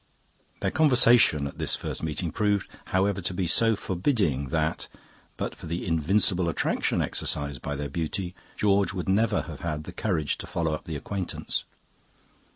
"Their 0.61 0.71
conversation 0.71 1.45
at 1.45 1.59
this 1.59 1.75
first 1.75 2.01
meeting 2.01 2.31
proved, 2.31 2.67
however, 2.85 3.21
to 3.21 3.33
be 3.35 3.45
so 3.45 3.75
forbidding 3.75 4.47
that, 4.47 4.87
but 5.37 5.53
for 5.53 5.67
the 5.67 5.85
invincible 5.85 6.49
attraction 6.49 7.03
exercised 7.03 7.61
by 7.61 7.75
their 7.75 7.87
beauty, 7.87 8.33
George 8.57 8.93
would 8.93 9.07
never 9.07 9.43
have 9.43 9.59
had 9.59 9.83
the 9.83 9.93
courage 9.93 10.39
to 10.39 10.47
follow 10.47 10.73
up 10.73 10.85
the 10.85 10.95
acquaintance. 10.95 11.65